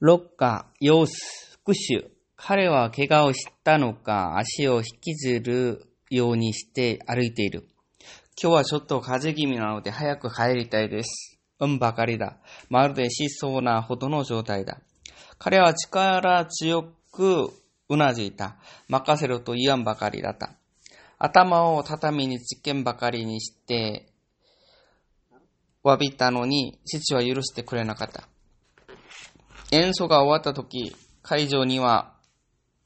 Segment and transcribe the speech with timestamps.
[0.00, 1.12] ロッカ、様子、
[1.64, 2.08] 復讐。
[2.36, 7.66] 彼は怪我をしたのか足を引きずるようにして歩いている。
[8.40, 11.40] 今日はちょっと風邪気味なので早く帰りたいです。
[11.58, 12.38] うんばかりだ。
[12.70, 14.78] まるでしそうなほどの状態だ。
[15.36, 17.50] 彼は力強く
[17.88, 18.56] うなずいた。
[18.86, 20.52] 任せろと言わんばかりだった。
[21.18, 24.06] 頭を畳につけんばかりにして、
[25.82, 28.28] 詫びたのに、父は許してくれなかった。
[29.70, 32.14] 演奏が終わった時、会場には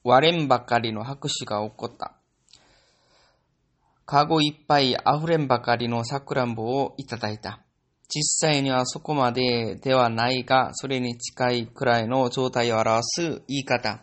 [0.03, 2.17] 割れんばかりの拍手が起こった。
[4.05, 7.61] カゴいっぱい溢れんばかりのさくらんぼをいただいた。
[8.09, 14.01] 実際にはそこまでではないが、それに近いくらいの状態を表す言い方。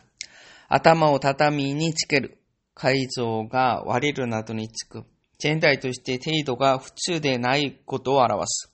[0.70, 2.38] 頭を畳につける。
[2.74, 5.04] 会場が割れるなどにつく。
[5.38, 8.74] 全体として程度が普通でないことを表す。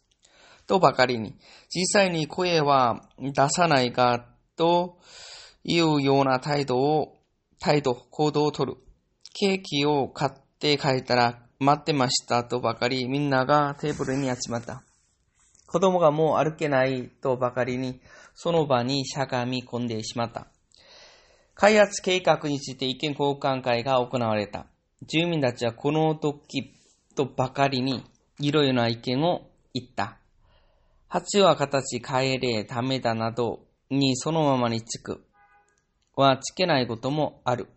[0.67, 1.35] とばかりに、
[1.69, 4.25] 実際に声は出さないが、
[4.55, 4.97] と
[5.63, 7.17] いうような態度を、
[7.59, 8.77] 態度、行動をとる。
[9.33, 14.83] ケーキを買って帰ったら、待ってましたとばかりみんながテーブルに集まった。
[15.67, 17.99] 子供がもう歩けないとばかりに、
[18.33, 20.47] その場にしゃがみ込んでしまった。
[21.53, 24.67] 開発計画について意見交換会が行われた。
[25.07, 26.73] 住民たちはこの時
[27.15, 28.03] とばかりに
[28.39, 30.17] いろいろな意見を言った。
[31.15, 35.23] 鉢は形変えれ、ダメだなどにそのままにつく。
[36.17, 37.69] はつけないこともある。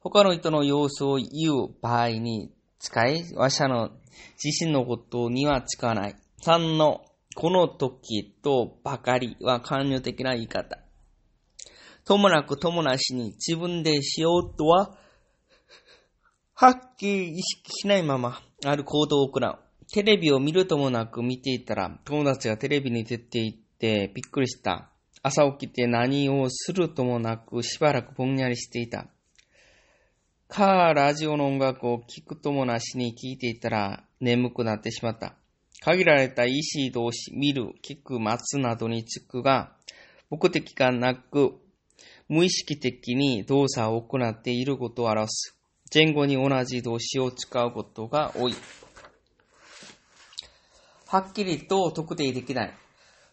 [0.00, 3.90] 他の人の様子を言う場合に使い、話者の
[4.42, 6.16] 自身のことには使わない。
[6.42, 10.78] 3のこの時とばかりは関与的な言い方。
[12.06, 14.96] ともなくともなしに自分でしようとは、
[16.54, 19.69] はっきり意識しないままある行動を行う。
[19.92, 24.88] テレビを見るともなく見ていたら、友達がテレビに出て行ってびっくりした。
[25.20, 29.08] 朝起きて何をするともなくしばらくぼんやりしていた。
[30.46, 35.34] か、ラジオの音楽を聴くともなしに聞いていたら眠くなってしまった。
[35.80, 39.72] 限られた意思同士、見る、聞く、待つなどにつくが、
[40.30, 41.54] 目的がなく、
[42.28, 45.56] 無意識的に動作を行っていることを表す。
[45.92, 48.54] 前後に同じ動詞を使うことが多い。
[51.12, 52.74] はっきりと特定できない。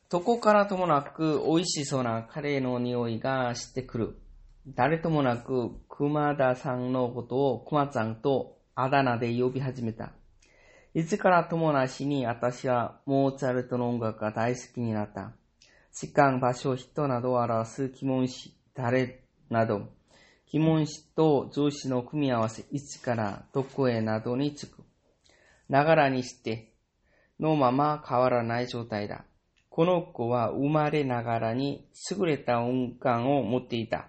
[0.09, 4.17] どこからともなく美味しそうなカレーの匂いがしてくる。
[4.65, 10.13] 誰ともなく熊田さんのことを熊ちゃんとあだ名で呼び始めた。
[10.95, 15.33] いつからともなしに私はモーツァルトの音楽が大好きになった。
[15.93, 19.21] 時間、場所、人などを表す疑問詞、誰
[19.51, 19.89] など、
[20.51, 24.83] 疑問詞と助詞の組み合わせ、いつからどこへなどにつく。
[25.69, 26.73] ながらにして、
[27.39, 29.25] のまま変わらない状態だ。
[29.69, 34.07] この子は生まれながらに優れた音感を持っていた。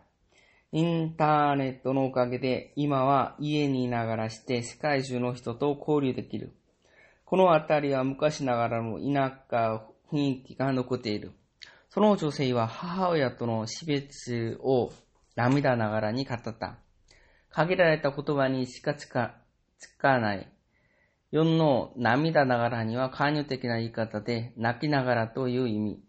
[0.72, 6.52] インターネットのおかげで今は家にいながらして世界中の人と交流できる。
[7.24, 11.32] この辺りは昔ながらの田舎雰囲気が残っている。
[11.90, 14.90] その女性は母親との死別を
[15.36, 16.78] 涙ながらに語った。
[17.50, 19.34] 限られた言葉にしかつか
[19.78, 20.48] つかない。
[21.32, 26.02] 4の涙ながらには関与的な言い方で泣きながらという意味。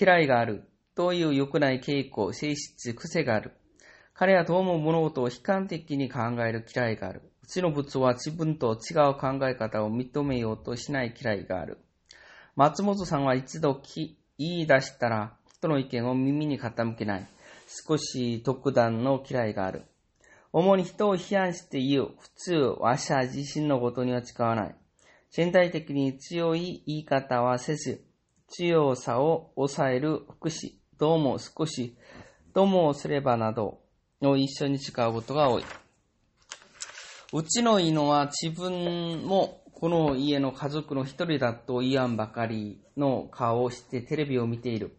[0.00, 0.64] 嫌いがある
[0.96, 3.52] という良くない傾向、性質、癖がある。
[4.14, 7.22] 彼はどうも物事を悲観的に考える嫌いがある。
[7.44, 11.78] うちの仏は自分と違う考え方を認めようとしない嫌いがある。
[12.56, 17.28] 松本さんは一度き言い出したら人の意見を耳に傾けない。
[17.86, 19.84] 少し特段の嫌いがある。
[20.58, 22.14] 主に人を批判して言う。
[22.18, 24.74] 普通、わしゃ自身のことには使わない。
[25.30, 28.04] 全体的に強い言い方はせず、
[28.48, 31.96] 強さを抑える福祉、どうも少し、
[32.54, 33.82] どうもすればなど
[34.20, 35.62] を一緒に使うことが多い。
[37.32, 44.96] うちの犬は自分もこの家の家族の一人だと言わんばかりの顔をしてテレビを見ている。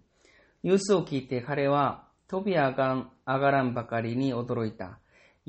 [0.63, 4.99] ニュースを聞いて彼は飛び上がらんばかりに驚いた。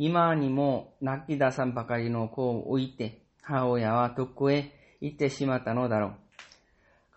[0.03, 6.13] 今にも泣き出さんばかりの子を置いて母親はどこへ行ってしまったのだろう。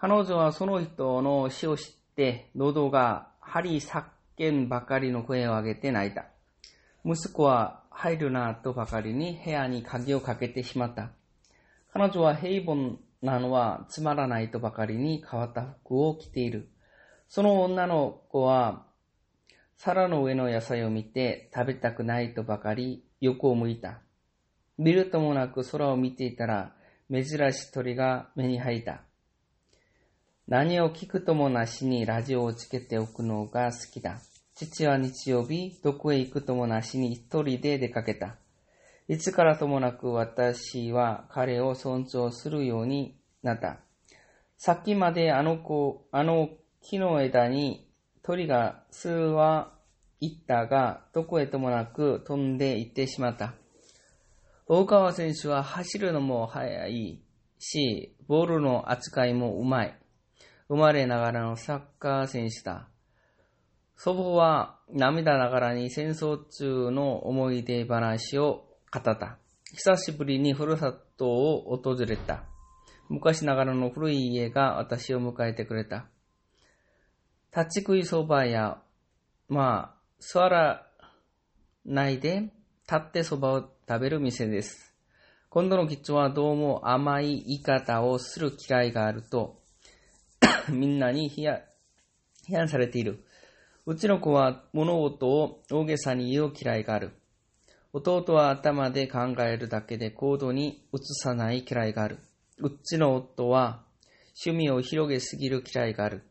[0.01, 6.25] 彼女はその人の死を知って喉が張り叫んばかりの声を上げて泣いた。
[7.05, 11.11] 息子は入るなとばかりに部屋に鍵をかけてしまった。
[11.93, 16.67] 彼女は平凡なのはつまらないとばかりに変わった服を着ている。
[17.29, 18.83] その女の子は
[19.77, 24.01] 皿の上の野菜を見て食べたくないとばかり横を向いた。
[24.77, 26.73] 見るともなく空を見ていたら
[27.11, 29.01] 珍しい鳥が目に入った。
[30.47, 34.19] 何を聞くともなしにラジオをつけておくのが好きだ。
[34.55, 38.35] 父は日曜日、どこへ行くともなしに一人で出かけた。
[39.07, 43.79] いつからともなく私は彼を尊重するようになった。
[44.57, 46.49] さっきまであの子、あの
[46.81, 47.87] 木の枝に
[48.23, 49.73] 鳥が数は
[50.21, 53.53] 行ったが、どこへともなく飛んで行ってしまった。
[54.65, 57.21] 大川選手は走るのも速い
[57.59, 59.99] し、ボールの扱いもうまい。
[60.69, 62.87] 生まれながらのサッカー選手だ。
[63.97, 69.37] 祖母は涙ながらに戦争中の思い出話を語った。
[69.73, 72.45] 久しぶりにふるさとを訪れた。
[73.09, 76.05] 昔ながらの古い家が私を迎えてくれた。
[77.55, 78.81] 立ち食いそばや、
[79.47, 80.87] まあ、座ら
[81.85, 82.51] ないで
[82.89, 84.91] 立ってそばを食べる店です。
[85.49, 89.61] 今度のキッズはどうも甘い言い方をする機会があると
[90.73, 91.61] みんなに批
[92.51, 93.23] 判されている。
[93.85, 97.11] うちの子は物事を大げさに言う嫌いがある。
[97.91, 102.17] 弟は頭で考えるだけで行動に移さない嫌いがある。
[102.57, 103.83] うちの夫は
[104.43, 106.23] 趣味を広げすぎる嫌いがある。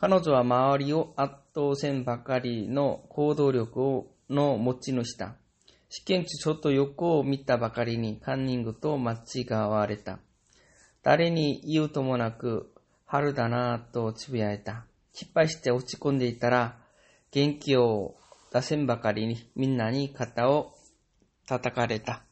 [0.00, 5.36] 彼女は周りを圧倒せんばかりの行動力をの持ち主だ。
[5.88, 10.18] 試験中ちょっと横を見たばかりにカンニングと間違われた。
[11.02, 12.72] 誰に言うともなく
[13.06, 14.86] 春だなぁとつぶやいた。
[15.12, 16.78] 失敗して落ち込んでいたら、
[17.30, 18.16] 元気を
[18.52, 20.72] 出せんばかりにみんなに肩を
[21.46, 22.23] 叩かれた。